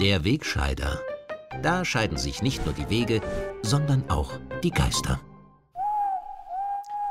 [0.00, 1.00] Der Wegscheider.
[1.62, 3.20] Da scheiden sich nicht nur die Wege,
[3.62, 4.32] sondern auch
[4.62, 5.20] die Geister.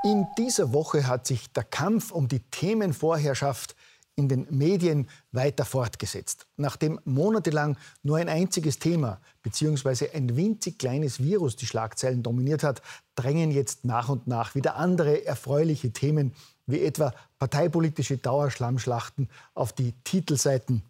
[0.04, 3.76] In dieser Woche hat sich der Kampf um die Themenvorherrschaft
[4.16, 6.46] in den Medien weiter fortgesetzt.
[6.56, 10.10] Nachdem monatelang nur ein einziges Thema bzw.
[10.14, 12.82] ein winzig kleines Virus die Schlagzeilen dominiert hat,
[13.16, 16.34] drängen jetzt nach und nach wieder andere erfreuliche Themen
[16.66, 20.84] wie etwa parteipolitische Dauerschlammschlachten auf die Titelseiten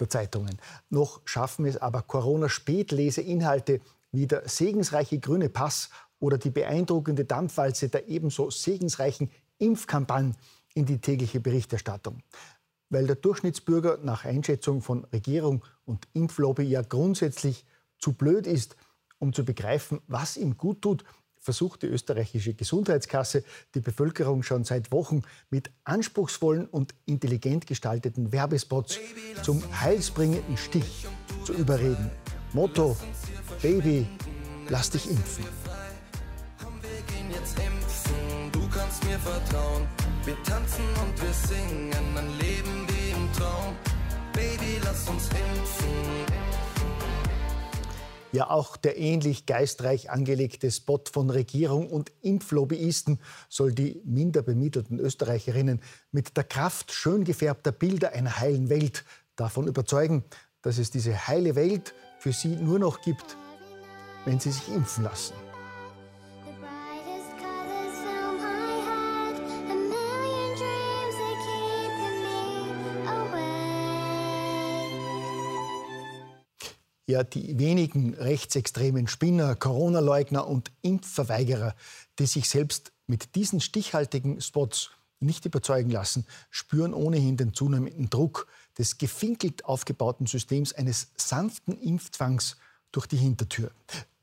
[0.00, 0.58] der Zeitungen.
[0.90, 3.80] Noch schaffen es aber Corona-Spätleseinhalte
[4.12, 5.90] wie der segensreiche grüne Pass
[6.20, 10.34] oder die beeindruckende Dampfwalze der ebenso segensreichen Impfkampagne
[10.78, 12.22] in die tägliche Berichterstattung.
[12.88, 17.66] Weil der Durchschnittsbürger nach Einschätzung von Regierung und Impflobby ja grundsätzlich
[17.98, 18.76] zu blöd ist,
[19.18, 21.04] um zu begreifen, was ihm gut tut,
[21.40, 23.42] versucht die österreichische Gesundheitskasse
[23.74, 29.00] die Bevölkerung schon seit Wochen mit anspruchsvollen und intelligent gestalteten Werbespots
[29.42, 31.06] zum heilsbringenden Stich
[31.44, 32.10] zu überreden.
[32.52, 32.96] Motto:
[33.60, 34.06] Baby,
[34.68, 35.44] lass dich impfen.
[38.52, 39.97] Du kannst mir vertrauen.
[40.28, 43.74] Wir tanzen und wir singen, ein Leben wie im Traum.
[44.34, 45.88] Baby, lass uns impfen.
[48.32, 54.98] Ja, auch der ähnlich geistreich angelegte Spot von Regierung und Impflobbyisten soll die minder bemittelten
[54.98, 55.80] Österreicherinnen
[56.12, 60.24] mit der Kraft schön gefärbter Bilder einer heilen Welt davon überzeugen,
[60.60, 63.38] dass es diese heile Welt für sie nur noch gibt,
[64.26, 65.47] wenn sie sich impfen lassen.
[77.08, 81.74] Ja die wenigen rechtsextremen Spinner, Corona-Leugner und Impfverweigerer,
[82.18, 88.46] die sich selbst mit diesen stichhaltigen Spots nicht überzeugen lassen, spüren ohnehin den zunehmenden Druck
[88.76, 92.56] des gefinkelt aufgebauten Systems eines sanften Impfzwangs
[92.92, 93.70] durch die Hintertür.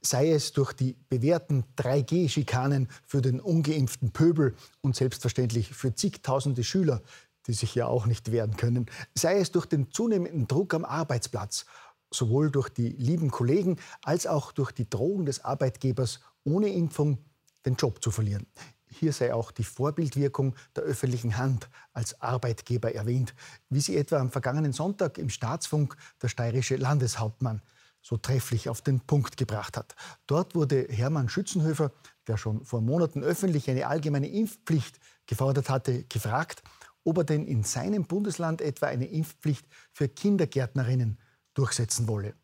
[0.01, 7.01] Sei es durch die bewährten 3G-Schikanen für den ungeimpften Pöbel und selbstverständlich für zigtausende Schüler,
[7.47, 8.85] die sich ja auch nicht wehren können,
[9.16, 11.66] sei es durch den zunehmenden Druck am Arbeitsplatz
[12.12, 17.18] sowohl durch die lieben Kollegen als auch durch die Drohung des Arbeitgebers, ohne Impfung
[17.66, 18.46] den Job zu verlieren.
[18.88, 23.34] Hier sei auch die Vorbildwirkung der öffentlichen Hand als Arbeitgeber erwähnt,
[23.70, 27.62] wie sie etwa am vergangenen Sonntag im Staatsfunk der steirische Landeshauptmann
[28.02, 29.96] so trefflich auf den Punkt gebracht hat.
[30.28, 31.92] Dort wurde Hermann Schützenhöfer,
[32.28, 36.62] der schon vor Monaten öffentlich eine allgemeine Impfpflicht gefordert hatte, gefragt,
[37.04, 41.18] ob er denn in seinem Bundesland etwa eine Impfpflicht für Kindergärtnerinnen
[41.56, 42.36] durchsetzen wolle.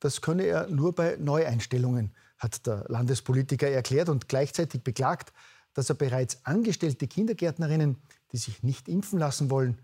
[0.00, 5.32] Das könne er nur bei Neueinstellungen, hat der Landespolitiker erklärt und gleichzeitig beklagt,
[5.74, 7.98] dass er bereits angestellte Kindergärtnerinnen,
[8.32, 9.78] die sich nicht impfen lassen wollen,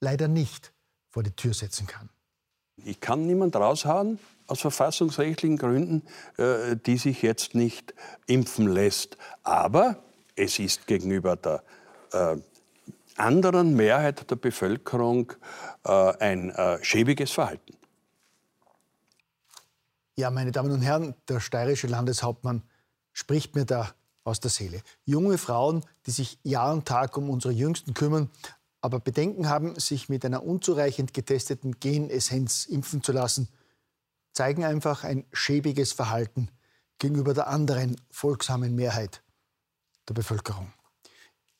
[0.00, 0.72] leider nicht
[1.08, 2.10] vor die Tür setzen kann.
[2.76, 6.02] Ich kann niemand raushauen aus verfassungsrechtlichen Gründen,
[6.36, 7.94] äh, die sich jetzt nicht
[8.26, 9.16] impfen lässt.
[9.42, 10.02] Aber
[10.36, 11.62] es ist gegenüber der
[12.12, 12.36] äh,
[13.16, 15.32] anderen Mehrheit der Bevölkerung
[15.84, 17.74] äh, ein schäbiges Verhalten.
[20.16, 22.62] Ja, meine Damen und Herren, der steirische Landeshauptmann
[23.12, 24.80] spricht mir da aus der Seele.
[25.04, 28.30] Junge Frauen, die sich Jahr und Tag um unsere Jüngsten kümmern,
[28.80, 33.48] aber Bedenken haben, sich mit einer unzureichend getesteten Genessenz impfen zu lassen,
[34.32, 36.48] zeigen einfach ein schäbiges Verhalten
[36.98, 39.22] gegenüber der anderen folgsamen Mehrheit
[40.08, 40.72] der Bevölkerung.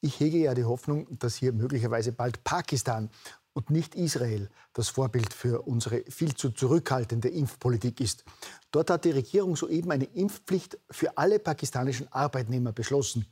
[0.01, 3.11] Ich hege ja die Hoffnung, dass hier möglicherweise bald Pakistan
[3.55, 8.25] und nicht Israel das Vorbild für unsere viel zu zurückhaltende Impfpolitik ist.
[8.71, 13.27] Dort hat die Regierung soeben eine Impfpflicht für alle pakistanischen Arbeitnehmer beschlossen.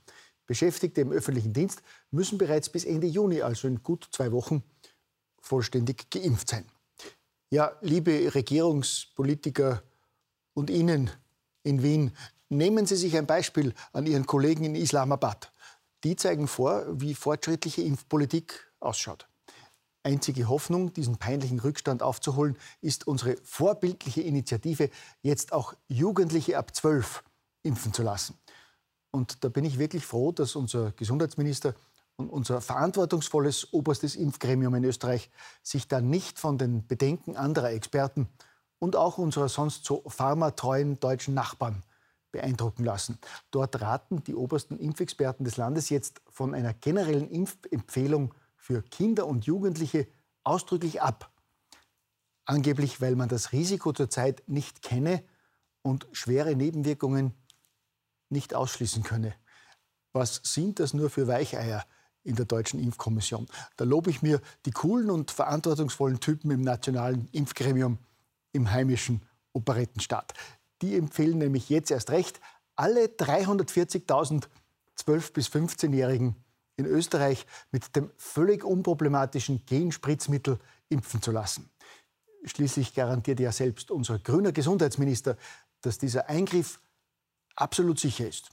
[0.46, 4.62] Beschäftigte im öffentlichen Dienst müssen bereits bis Ende Juni, also in gut zwei Wochen,
[5.40, 6.64] vollständig geimpft sein.
[7.50, 9.82] Ja, liebe Regierungspolitiker
[10.54, 11.10] und Ihnen
[11.64, 12.12] in Wien,
[12.48, 15.52] nehmen Sie sich ein Beispiel an Ihren Kollegen in Islamabad.
[16.04, 19.28] Die zeigen vor, wie fortschrittliche Impfpolitik ausschaut.
[20.04, 24.90] Einzige Hoffnung, diesen peinlichen Rückstand aufzuholen, ist unsere vorbildliche Initiative,
[25.22, 27.22] jetzt auch Jugendliche ab 12
[27.62, 28.38] impfen zu lassen.
[29.12, 31.74] Und da bin ich wirklich froh, dass unser Gesundheitsminister
[32.16, 35.30] und unser verantwortungsvolles oberstes Impfgremium in Österreich
[35.62, 38.28] sich da nicht von den Bedenken anderer Experten
[38.78, 41.82] und auch unserer sonst so pharmatreuen deutschen Nachbarn
[42.32, 43.18] beeindrucken lassen.
[43.50, 49.44] Dort raten die obersten Impfexperten des Landes jetzt von einer generellen Impfempfehlung für Kinder und
[49.44, 50.06] Jugendliche
[50.44, 51.32] ausdrücklich ab.
[52.44, 55.24] Angeblich, weil man das Risiko zurzeit nicht kenne
[55.82, 57.34] und schwere Nebenwirkungen
[58.28, 59.34] nicht ausschließen könne.
[60.12, 61.84] Was sind das nur für Weicheier
[62.22, 63.48] in der deutschen Impfkommission?
[63.76, 67.98] Da lobe ich mir die coolen und verantwortungsvollen Typen im nationalen Impfgremium
[68.52, 69.22] im heimischen
[69.54, 70.34] Operettenstaat.
[70.82, 72.40] Die empfehlen nämlich jetzt erst recht,
[72.76, 74.46] alle 340.000
[74.98, 76.36] 12- bis 15-Jährigen
[76.84, 80.58] in Österreich mit dem völlig unproblematischen Genspritzmittel
[80.88, 81.70] impfen zu lassen.
[82.44, 85.36] Schließlich garantiert ja selbst unser grüner Gesundheitsminister,
[85.80, 86.80] dass dieser Eingriff
[87.54, 88.50] absolut sicher ist.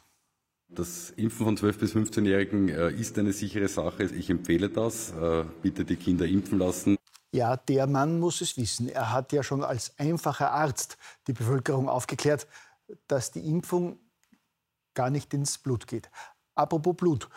[0.68, 4.04] Das Impfen von 12- bis 15-Jährigen äh, ist eine sichere Sache.
[4.04, 5.12] Ich empfehle das.
[5.12, 6.96] Äh, bitte die Kinder impfen lassen.
[7.31, 8.90] Ja, der Mann muss es wissen.
[8.90, 12.48] Er hat ja schon als einfacher Arzt die Bevölkerung aufgeklärt,
[13.08, 14.00] dass die Impfung
[14.94, 16.10] gar nicht ins Blut geht.
[16.56, 17.30] Apropos Blut.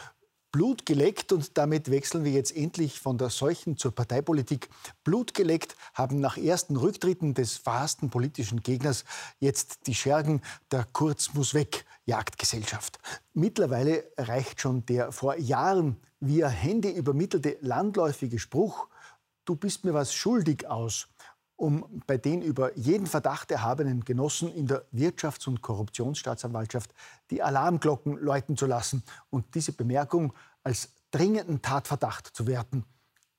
[0.53, 4.69] Blut geleckt und damit wechseln wir jetzt endlich von der Seuchen zur Parteipolitik.
[5.03, 9.07] Blut geleckt haben nach ersten Rücktritten des verhassten politischen Gegners
[9.41, 12.99] jetzt die Schergen der Kurz muss weg Jagdgesellschaft.
[13.33, 18.89] Mittlerweile reicht schon der vor Jahren via Handy übermittelte landläufige Spruch
[19.45, 21.09] Du bist mir was schuldig aus,
[21.57, 26.93] um bei den über jeden Verdacht erhabenen Genossen in der Wirtschafts- und Korruptionsstaatsanwaltschaft
[27.31, 30.33] die Alarmglocken läuten zu lassen und diese Bemerkung
[30.63, 32.85] als dringenden Tatverdacht zu werten,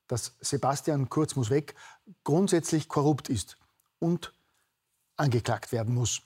[0.07, 1.75] dass Sebastian Kurz muss weg
[2.23, 3.57] grundsätzlich korrupt ist
[3.99, 4.33] und
[5.17, 6.21] angeklagt werden muss.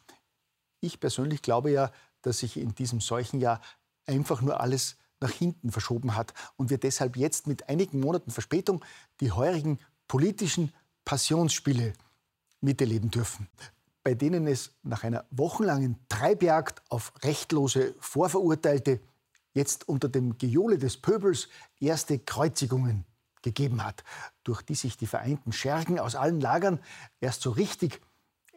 [0.80, 1.92] Ich persönlich glaube ja,
[2.22, 3.62] dass sich in diesem Seuchenjahr
[4.06, 8.83] einfach nur alles nach hinten verschoben hat und wir deshalb jetzt mit einigen Monaten Verspätung
[9.19, 10.74] die heurigen politischen
[11.07, 11.94] Passionsspiele
[12.59, 13.48] miterleben dürfen,
[14.04, 19.00] bei denen es nach einer wochenlangen Treibjagd auf rechtlose Vorverurteilte
[19.54, 21.48] jetzt unter dem Gejohle des Pöbels
[21.80, 23.06] erste Kreuzigungen
[23.42, 24.04] gegeben hat,
[24.44, 26.77] durch die sich die vereinten Schergen aus allen Lagern
[27.21, 28.01] erst so richtig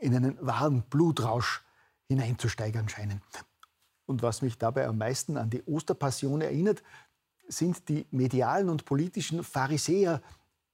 [0.00, 1.62] in einen wahren Blutrausch
[2.08, 3.22] hineinzusteigern scheinen.
[4.06, 6.82] Und was mich dabei am meisten an die Osterpassion erinnert,
[7.46, 10.20] sind die medialen und politischen Pharisäer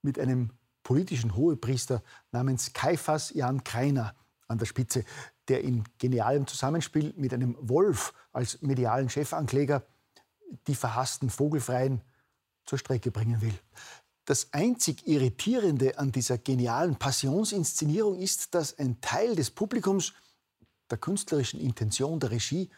[0.00, 0.52] mit einem
[0.86, 2.00] politischen Hohepriester
[2.30, 4.14] namens Kaiphas Jan Kreiner
[4.46, 5.04] an der Spitze,
[5.48, 9.84] der in genialem Zusammenspiel mit einem Wolf als medialen Chefankläger
[10.68, 12.02] die verhassten Vogelfreien
[12.66, 13.58] zur Strecke bringen will.
[14.26, 20.12] Das einzig Irritierende an dieser genialen Passionsinszenierung ist, dass ein Teil des Publikums
[20.88, 22.70] der künstlerischen Intention der Regie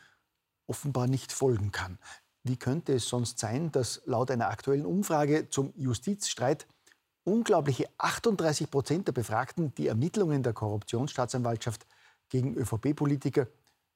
[0.67, 1.99] offenbar nicht folgen kann.
[2.43, 6.67] Wie könnte es sonst sein, dass laut einer aktuellen Umfrage zum Justizstreit
[7.29, 11.87] unglaubliche 38 Prozent der Befragten die Ermittlungen der Korruptionsstaatsanwaltschaft
[12.29, 13.47] gegen ÖVP-Politiker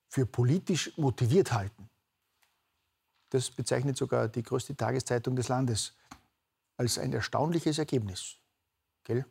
[0.08, 1.88] für politisch motiviert halten?
[3.30, 5.94] Das bezeichnet sogar die größte Tageszeitung des Landes
[6.76, 8.36] als ein erstaunliches Ergebnis.
[9.04, 9.24] Gell?